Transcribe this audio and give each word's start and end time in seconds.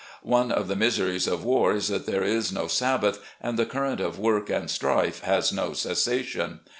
One 0.23 0.51
of 0.51 0.67
the 0.67 0.75
miseries 0.75 1.27
of 1.27 1.43
war 1.45 1.73
is 1.75 1.87
that 1.89 2.07
there 2.07 2.23
is 2.23 2.51
no 2.51 2.65
Sabbath, 2.65 3.19
and 3.39 3.55
the 3.55 3.67
current 3.67 4.01
of 4.01 4.17
work 4.17 4.49
and 4.49 4.67
strife 4.67 5.19
has 5.19 5.53
no 5.53 5.73
cessation. 5.73 6.61